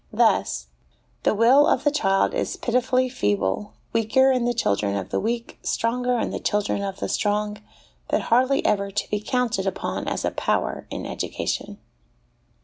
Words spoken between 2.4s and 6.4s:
pitifully feeble, weaker in the children of the weak, stronger in the